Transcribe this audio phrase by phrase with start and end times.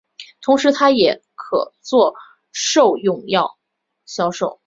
[0.41, 2.15] 同时它也可作
[2.51, 3.57] 兽用药
[4.05, 4.59] 销售。